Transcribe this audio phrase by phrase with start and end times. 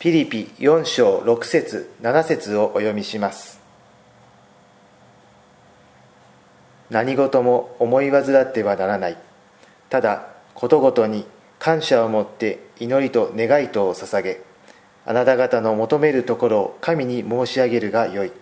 [0.00, 3.60] ピリピ4章6節7節をお読みします。
[6.88, 9.18] 何事も思い煩ってはならない。
[9.90, 11.26] ただことごとに
[11.58, 14.40] 感謝を持って祈りと願いとを捧げ
[15.04, 18.32] あなた方の求めるところを神に申し上げるがよい。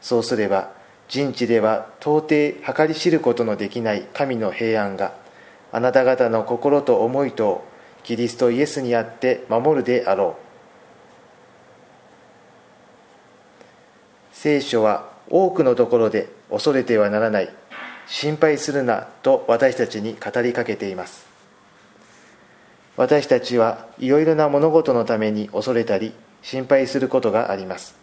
[0.00, 0.72] そうすれば
[1.06, 5.12] 人知では到底計り知ることのできない神の平安が
[5.70, 7.62] あなた方の心と思いと
[8.04, 10.47] キリストイエスにあって守るであろう。
[14.40, 17.52] 聖書は多くのところで恐れてはならない
[18.06, 21.26] 心配するなと私たちに語りかけています。
[22.96, 27.96] 私たちはいろいろな物事のために恐れたり心配することがあります。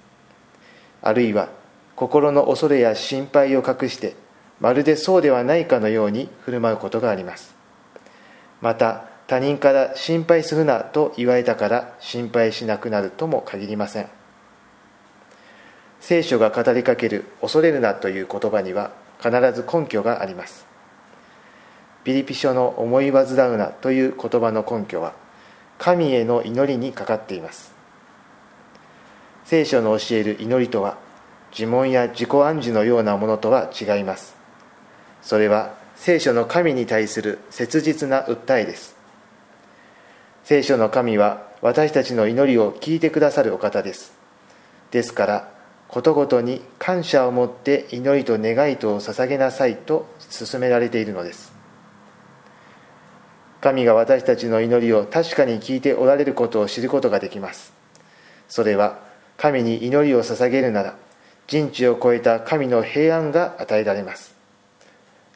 [1.02, 1.48] あるいは
[1.96, 4.18] 心の恐れや心配を隠して
[4.60, 7.56] まるでそうではないかのように振る舞うことがあります。
[8.60, 14.25] また他人から心配するなと言われたから心配しなくなるとも限りません。
[16.08, 20.68] 聖書が語りかける恐れるなという言葉には必ず根拠があります。
[22.04, 25.14] ピリピ書の思い煩うなという言葉の根拠は
[25.80, 27.74] 神への祈りにかかっています。
[29.46, 31.00] 聖書の教える祈りとは
[31.52, 34.36] 呪文や自己暗示のようなものとは違います。
[35.24, 38.96] それは聖書の神に対する切実な訴えです。
[40.44, 44.14] 聖書の神は私たちの祈りを聞いてくださるお方です。
[44.92, 45.55] ですから
[45.88, 51.54] ことごとに感謝を持って祈りと願いとを捧げなさいと勧められているのです。
[53.62, 57.74] 神が私たちの祈りを確かに聞いておられることを知ることができます。
[58.48, 59.00] それは
[59.38, 60.96] 神に祈りを捧げるなら
[61.48, 64.36] 人知を超えた神の平安が与えられます。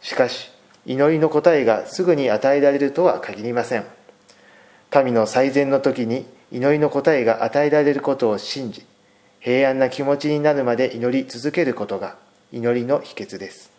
[0.02, 0.52] しかし
[0.86, 3.86] 祈りの答えがすぐに与えられるとは限りません。
[4.89, 8.86] 神の最善の時に祈りの答えが与えられることを信じ
[9.40, 12.18] 平安な気持ちになるまで祈り続けることが
[12.52, 13.72] 祈りの秘訣です。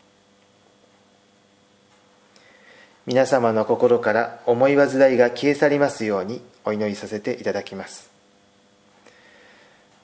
[3.07, 8.11] 皆様の心から思い煩いが消え去りますようにお祈りさせていただきます。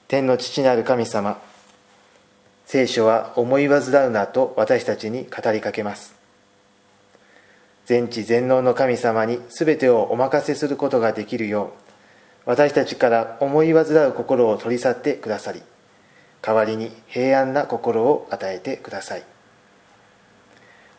[0.07, 1.39] 天の父なる神様
[2.65, 6.15] 聖書は思い煩うなと私たちに語りかけます。
[7.85, 11.86] 全知全能の神様に全てをお任せすることができるよう
[12.47, 15.61] 私たちから思い煩う心を取り去ってくださり
[16.41, 19.23] 代わりに平安な心を与えてください。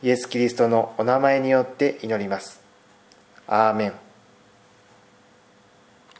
[0.02, 2.60] イエス・キリストのお名前によって祈ります。
[3.46, 4.07] アーメン。